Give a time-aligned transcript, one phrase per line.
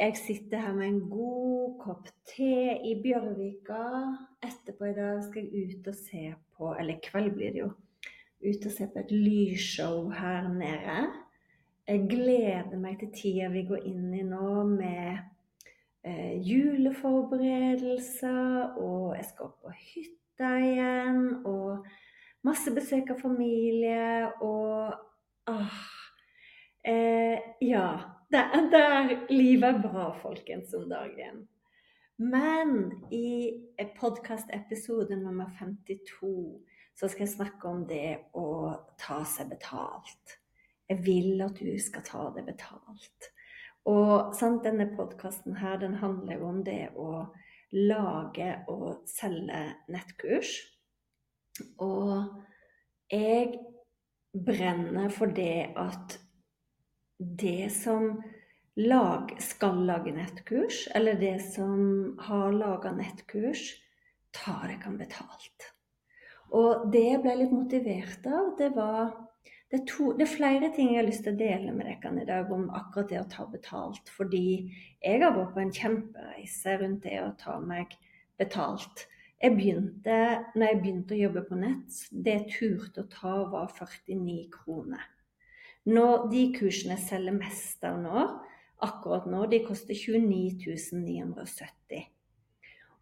[0.00, 3.80] Jeg sitter her med en god kopp te i Bjørvika.
[4.40, 7.68] Etterpå i dag skal jeg ut og se på Eller kveld blir det jo.
[8.40, 11.12] Ut og se på et lysshow her nede.
[11.84, 15.18] Jeg gleder meg til tida vi går inn i nå med
[16.08, 21.84] eh, juleforberedelser, og jeg skal opp på hytta igjen, og
[22.48, 24.96] masse besøk av familie, og
[25.52, 25.76] ah,
[26.88, 27.36] eh,
[27.68, 28.19] Ja.
[28.30, 31.48] Det er der livet er bra, folkens, om dagen.
[32.16, 33.50] Men i
[33.98, 36.60] podkastepisode nummer 52
[36.94, 40.36] så skal jeg snakke om det å ta seg betalt.
[40.86, 43.30] Jeg vil at du skal ta det betalt.
[43.90, 47.10] Og sant, denne podkasten her, den handler jo om det å
[47.74, 50.54] lage og selge nettkurs.
[51.82, 52.14] Og
[53.10, 53.56] jeg
[54.30, 56.20] brenner for det at
[57.20, 58.22] det som
[58.80, 63.74] lag, skal lage nettkurs, eller det som har laga nettkurs,
[64.32, 65.72] tar jeg kan betalt.
[66.56, 69.12] Og det jeg ble litt motivert av, det var
[69.70, 72.10] det er, to, det er, flere ting jeg har lyst til å dele med dere
[72.24, 74.10] i dag om akkurat det å ta betalt.
[74.10, 74.42] Fordi
[74.98, 77.94] jeg har vært på en kjempereise rundt det å ta meg
[78.40, 79.04] betalt.
[79.38, 80.16] Jeg begynte,
[80.56, 85.06] når jeg begynte å jobbe på nett, det jeg turte å ta, var 49 kroner.
[85.88, 88.24] Nå, de kursene selger mest av nå,
[88.84, 92.08] akkurat nå, de koster 29 970.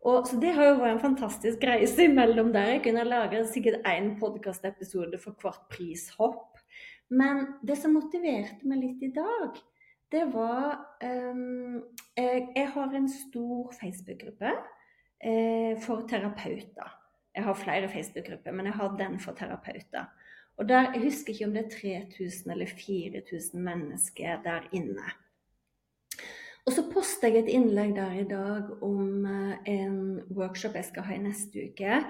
[0.06, 2.76] Og, så det har jo vært en fantastisk reise imellom der.
[2.76, 6.60] Jeg kunne lage sikkert én podkastepisode for hvert prishopp.
[7.10, 9.58] Men det som motiverte meg litt i dag,
[10.12, 11.80] det var um,
[12.16, 16.94] jeg, jeg, har en stor Facebook-gruppe eh, for terapeuter.
[17.34, 20.08] Jeg har flere Facebook-grupper, men jeg har den for terapeuter.
[20.58, 25.06] Og der, Jeg husker ikke om det er 3000 eller 4000 mennesker der inne.
[26.66, 31.06] Og så poster jeg et innlegg der i dag om eh, en workshop jeg skal
[31.06, 32.00] ha i neste uke.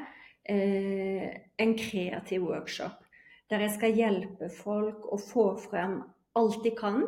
[0.48, 3.04] Eh, en kreativ workshop
[3.50, 6.00] der jeg skal hjelpe folk å få frem
[6.40, 7.04] alt de kan.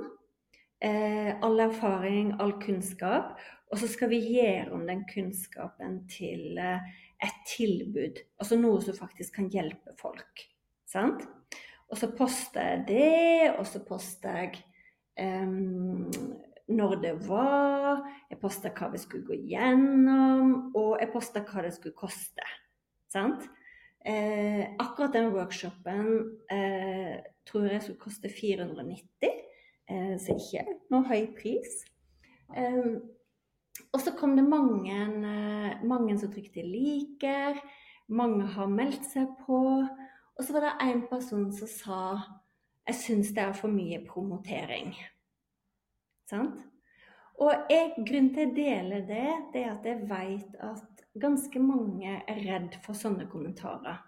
[0.80, 3.40] Eh, all erfaring, all kunnskap.
[3.72, 8.22] Og så skal vi gjøre om den kunnskapen til et tilbud.
[8.38, 10.49] Altså noe som faktisk kan hjelpe folk.
[10.90, 11.22] Sant?
[11.90, 14.60] Og så poster jeg det, og så poster jeg
[15.22, 16.10] um,
[16.70, 21.72] når det var, jeg posta hva vi skulle gå gjennom, og jeg posta hva det
[21.74, 22.46] skulle koste.
[23.10, 23.48] Sant?
[24.06, 26.06] Eh, akkurat den workshopen
[26.48, 29.34] eh, tror jeg skulle koste 490,
[29.90, 31.82] eh, så ikke noe høy pris.
[32.50, 33.02] Um,
[33.90, 34.96] og så kom det mange,
[35.86, 37.60] mange som trykte 'liker'.
[38.08, 39.60] Mange har meldt seg på.
[40.40, 42.02] Og så var det en person som sa
[42.88, 44.94] jeg syns det er for mye promotering.
[46.30, 46.62] Sant?
[47.40, 52.14] Og jeg, grunnen til å dele det, det er at jeg vet at ganske mange
[52.24, 54.00] er redd for sånne kommentarer.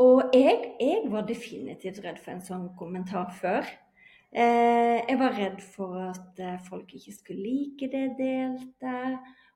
[0.00, 3.68] Og jeg, jeg var definitivt redd for en sånn kommentar før.
[4.32, 8.96] Eh, jeg var redd for at eh, folk ikke skulle like det jeg delte,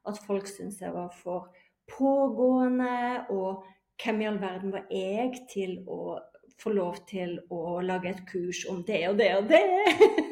[0.04, 1.48] at folk syntes jeg var for
[1.88, 3.64] pågående og
[4.02, 6.18] hvem i all verden var jeg til å
[6.60, 9.62] få lov til å lage et kurs om det og det og det?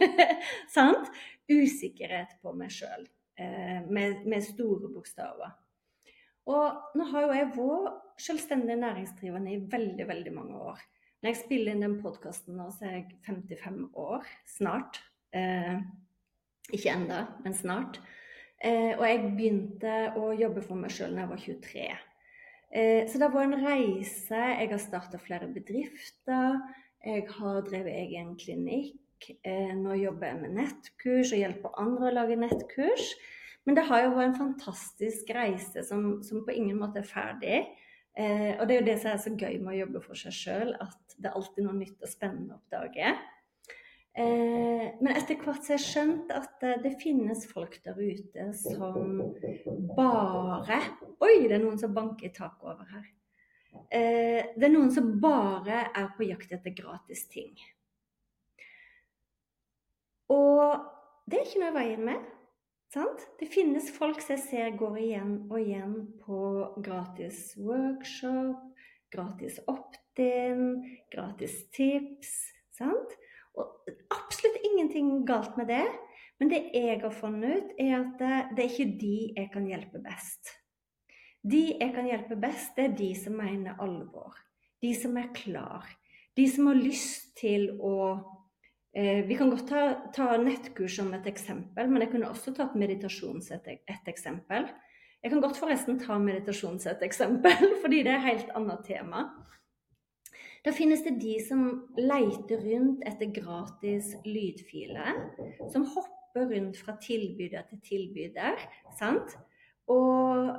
[0.76, 1.10] Sant?
[1.50, 3.04] Usikkerhet på meg sjøl,
[3.36, 5.52] eh, med, med, store bokstaver.
[6.48, 10.80] Og nå har jo jeg vært selvstendig næringsdrivende i veldig, veldig mange år.
[11.20, 14.26] Når jeg spiller inn den podkasten nå, så er jeg 55 år.
[14.56, 15.00] Snart.
[15.32, 15.78] Eh,
[16.72, 18.00] ikke enda, men snart.
[18.60, 21.86] Eh, og jeg begynte å jobbe for meg sjøl da jeg var 23.
[22.74, 24.40] Eh, så det var en reise.
[24.58, 26.58] Jeg har starta flere bedrifter.
[27.04, 29.30] Jeg har drevet egen klinikk.
[29.46, 33.12] Eh, nå jobber jeg med nettkurs og hjelper andre å lage nettkurs.
[33.64, 37.62] Men det har jo vært en fantastisk reise som, som på ingen måte er ferdig.
[38.18, 40.34] Eh, og det er jo det som er så gøy med å jobbe for seg
[40.36, 43.14] sjøl, at det er alltid noe nytt og spennende å oppdage.
[44.14, 49.16] Eh, men etter hvert har jeg skjønt at eh, det finnes folk der ute som
[49.96, 50.76] bare
[51.18, 53.08] Oi, det er noen som banker i taket over her.
[53.90, 57.56] Eh, det er noen som bare er på jakt etter gratis ting.
[60.30, 60.78] Og
[61.26, 62.30] det er ikke noe i veien med.
[62.94, 63.26] Sant?
[63.40, 66.40] Det finnes folk som jeg ser går igjen og igjen på
[66.86, 68.62] gratis workshop,
[69.10, 72.36] gratis opt-in, gratis tips.
[72.78, 73.18] Sant?
[73.54, 75.84] Og absolutt ingenting galt med det.
[76.40, 79.66] Men det jeg har funnet ut, er at det, det er ikke de jeg kan
[79.70, 80.54] hjelpe best.
[81.44, 84.34] De jeg kan hjelpe best, det er de som mener alvor.
[84.82, 85.86] De som er klar.
[86.36, 87.94] De som har lyst til å
[88.96, 89.84] eh, Vi kan godt ta,
[90.14, 94.66] ta, nettkurs som et eksempel, men jeg kunne også tatt meditasjon som et, et, eksempel.
[95.22, 98.82] Jeg kan godt forresten ta meditasjon som et eksempel, fordi det er et helt annet
[98.88, 99.28] tema.
[100.64, 101.64] Da finnes det de som
[101.98, 105.18] leiter rundt etter gratis lydfiler.
[105.72, 108.62] Som hopper rundt fra tilbyder til tilbyder.
[108.98, 109.36] sant?
[109.92, 110.54] Og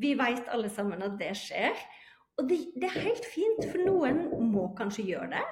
[0.00, 1.76] vi vet alle sammen at det skjer.
[2.40, 5.46] Og det, det, er helt fint, for noen må kanskje gjøre det.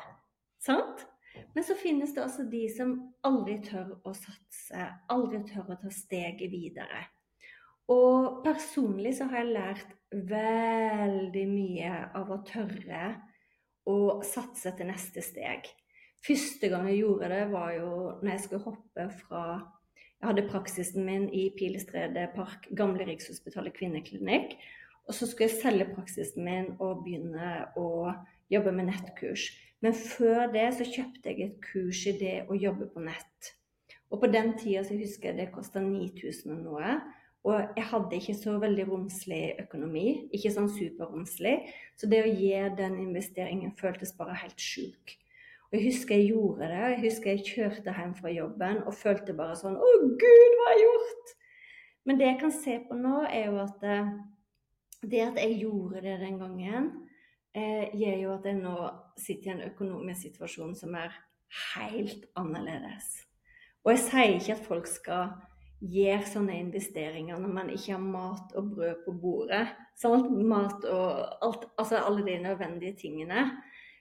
[0.64, 1.04] Sant?
[1.54, 2.94] Men så finnes det også de som
[3.26, 7.04] aldri tør å satse, aldri tør å ta steget videre.
[7.92, 9.92] Og personlig så har jeg lært
[10.30, 13.04] veldig mye av å tørre
[13.90, 15.68] og satse til neste steg.
[16.26, 17.90] Første gang jeg gjorde det, var jo
[18.20, 19.44] når jeg skulle hoppe fra
[20.20, 24.52] Jeg hadde praksisen min i Pilestredet Park, gamle Rikshospitalet kvinneklinikk.
[25.08, 28.12] Og så skulle jeg selge praksisen min og begynne å
[28.52, 29.46] jobbe med nettkurs.
[29.80, 33.54] Men før det så kjøpte jeg et kurs i det å jobbe på nett.
[34.10, 36.94] Og på den tida så husker jeg det kosta 9000 og noe.
[37.48, 40.06] Og jeg hadde ikke så veldig romslig økonomi,
[40.36, 41.54] ikke sånn superromslig.
[41.96, 45.14] Så det å gi den investeringen føltes bare helt sjuk.
[45.70, 46.80] Og jeg husker jeg gjorde det.
[46.82, 50.76] Jeg husker jeg kjørte hjem fra jobben og følte bare sånn Å, gud, hva har
[50.76, 51.32] jeg gjort?
[52.08, 54.12] Men det jeg kan se på nå, er jo at eh,
[55.00, 56.88] det at jeg gjorde det den gangen,
[57.54, 58.76] eh, gjør jo at jeg nå
[59.20, 61.14] sitter i en økonomisk situasjon som er
[61.74, 63.12] helt annerledes.
[63.84, 65.30] Og jeg sier ikke at folk skal
[65.80, 69.64] gjør sånne investeringer når man ikke har mat og brød på bordet.
[69.98, 70.28] Sant?
[70.30, 73.46] Mat og alt, altså alle de nødvendige tingene.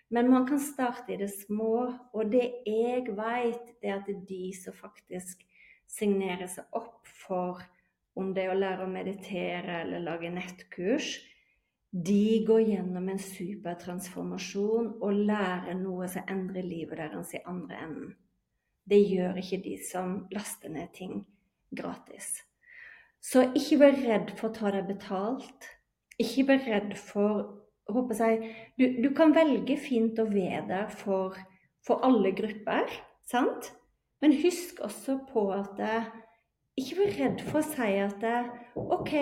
[0.09, 1.93] Men man kan starte i det små.
[2.13, 5.45] Og det jeg vet, det er at det er de som faktisk
[5.89, 7.63] signerer seg opp for
[8.19, 11.13] om det er å lære å meditere eller lage nettkurs,
[11.89, 18.11] de går gjennom en supertransformasjon og lærer noe som endrer livet deres i andre enden.
[18.89, 21.21] Det gjør ikke de som laster ned ting
[21.75, 22.31] gratis.
[23.19, 25.67] Så ikke vær redd for å ta deg betalt.
[26.19, 31.37] Ikke vær redd for håper jeg, du, du, kan velge fint å være der for,
[31.85, 32.89] for, alle grupper,
[33.27, 33.71] sant?
[34.21, 35.99] Men husk også på at det
[36.79, 38.37] ikke vær redd for å si at det,
[38.79, 39.13] OK,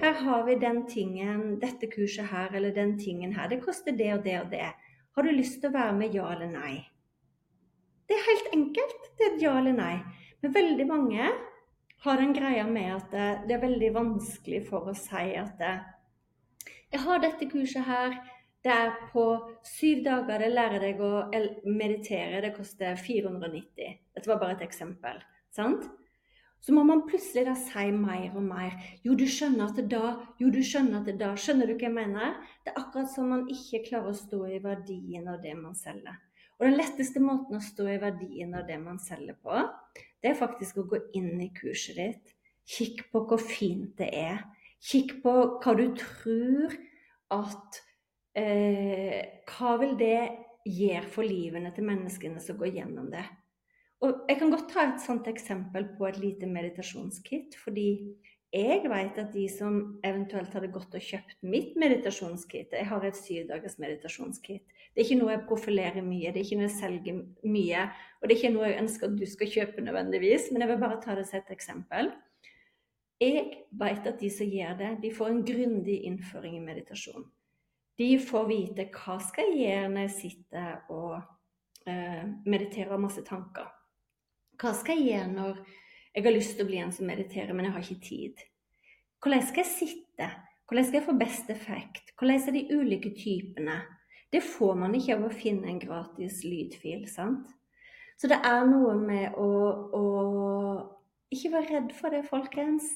[0.00, 3.50] her har vi den tingen, dette kurset her eller den tingen her.
[3.50, 4.70] Det koster det og det og det.
[5.12, 6.76] Har du lyst til å være med, ja eller nei?
[8.08, 9.10] Det er helt enkelt.
[9.18, 9.94] Det er et ja eller nei.
[10.40, 11.28] Men veldig mange
[12.02, 13.16] har den greia med at
[13.46, 15.60] det er veldig vanskelig for å si at
[16.92, 18.18] jeg har dette kurset her.
[18.62, 19.24] Det er på
[19.66, 20.42] syv dager.
[20.42, 21.12] Det lærer deg å
[21.64, 22.42] meditere.
[22.44, 23.96] Det koster 490.
[24.14, 25.22] Dette var bare et eksempel.
[25.50, 25.88] sant?
[26.62, 28.76] Så må man plutselig da si mer og mer.
[29.02, 30.12] Jo, du skjønner at det da.
[30.38, 31.32] Jo, du skjønner at det da.
[31.34, 32.36] Skjønner du hva jeg mener?
[32.62, 36.20] Det er akkurat som man ikke klarer å stå i verdien av det man selger.
[36.62, 39.56] Og den letteste måten å stå i verdien av det man selger på,
[40.22, 42.28] det er faktisk å gå inn i kurset ditt.
[42.70, 44.44] Kikk på hvor fint det er.
[44.78, 46.76] Kikk på hva du tror
[47.34, 47.80] at
[48.38, 50.20] eh, Hva vil det
[50.62, 53.24] gjøre for livene til menneskene som går gjennom det?
[54.06, 57.58] Og Jeg kan godt ta et sånt eksempel på et lite meditasjonskit.
[57.58, 57.88] Fordi
[58.54, 63.18] jeg vet at de som eventuelt hadde gått og kjøpt mitt meditasjonskit Jeg har et
[63.18, 64.62] syvdagers meditasjonskit.
[64.92, 67.84] Det er ikke noe jeg profilerer mye, det er ikke noe jeg selger mye.
[68.20, 70.82] Og det er ikke noe jeg ønsker at du skal kjøpe nødvendigvis, men jeg vil
[70.82, 72.10] bare ta det som et eksempel.
[73.22, 73.44] Jeg
[73.78, 77.24] vet at de som gjør det, de får en grundig innføring i meditasjon.
[77.98, 81.16] De får vite hva skal jeg gjøre når jeg sitter og
[81.86, 83.68] eh, mediterer masse tanker.
[84.60, 85.60] Hva skal jeg gjøre når
[86.12, 88.44] jeg har lyst til å bli en som mediterer, men jeg har ikke tid?
[89.22, 90.30] Hvordan skal jeg sitte?
[90.66, 92.12] Hvordan skal jeg få best effekt?
[92.18, 93.80] Hvordan er de ulike typene?
[94.32, 97.50] Det får man ikke av å finne en gratis lydfil, sant?
[98.16, 99.48] Så det er noe med å,
[99.98, 100.04] å
[101.34, 102.86] ikke være redd for det, folkens.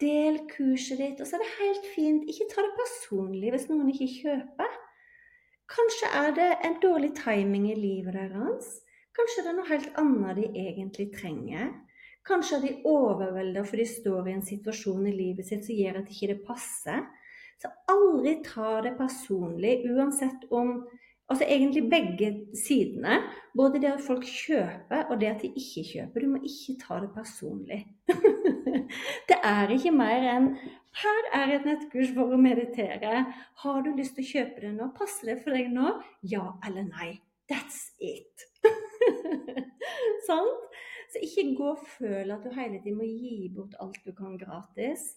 [0.00, 1.20] Del kurset ditt.
[1.20, 4.80] Og så er det helt fint, ikke ta det personlig hvis noen ikke kjøper.
[5.72, 8.74] Kanskje er det en dårlig timing i livet deres.
[9.16, 11.72] Kanskje det er noe helt annet de egentlig trenger.
[12.26, 16.00] Kanskje er de overveldet for de står i en situasjon i livet sitt som gjør
[16.00, 17.02] at det ikke passer.
[17.60, 20.82] Så aldri ta det personlig, uansett om
[21.32, 22.26] Altså egentlig begge
[22.66, 23.22] sidene.
[23.56, 26.20] Både det at folk kjøper, og det at de ikke kjøper.
[26.20, 27.78] Du må ikke ta det personlig.
[29.30, 30.50] det er ikke mer enn
[31.00, 33.24] her er et nettkurs for å meditere.
[33.62, 34.90] Har du lyst til å kjøpe det nå?
[34.98, 35.94] Passer det for deg nå?
[36.28, 37.14] Ja eller nei.
[37.48, 38.44] That's it.
[40.28, 40.68] Sant?
[41.12, 44.36] Så ikke gå og føl at du hele tiden må gi bort alt du kan
[44.40, 45.14] gratis.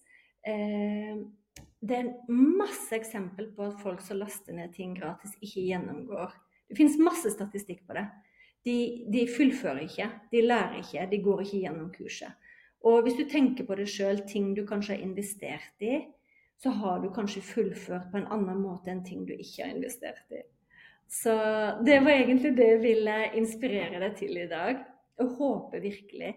[0.47, 1.19] Eh,
[1.85, 6.33] det er masse eksempel på at folk som laster ned ting gratis, ikke gjennomgår.
[6.69, 8.05] Det finnes masse statistikk på det.
[8.65, 8.77] De,
[9.13, 12.51] de fullfører ikke, de lærer ikke, de går ikke gjennom kurset.
[12.85, 15.99] Og hvis du tenker på det sjøl, ting du kanskje har investert i,
[16.61, 20.33] så har du kanskje fullført på en annen måte enn ting du ikke har investert
[20.33, 20.41] i.
[21.11, 21.33] Så
[21.85, 24.81] det var egentlig det jeg ville inspirere deg til i dag.
[25.19, 26.31] Jeg håper virkelig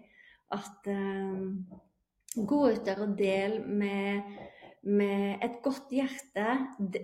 [0.53, 1.63] at um,
[2.35, 4.21] Gå ut der og del med
[4.87, 6.45] med et godt hjerte.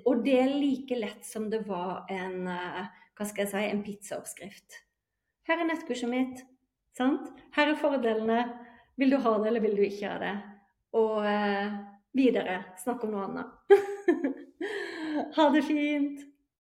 [0.06, 2.84] Og det er like lett som det var en, eh,
[3.16, 4.82] hva skal jeg si, en pizzaoppskrift.
[5.48, 6.44] Her er nettkurset mitt.
[6.98, 7.32] Sant?
[7.56, 8.40] Her er fordelene.
[8.96, 10.36] Vil du ha det, eller vil du ikke ha det?
[10.96, 11.76] Og eh,
[12.16, 13.76] videre snakk om noe annet.
[15.38, 16.24] ha det fint.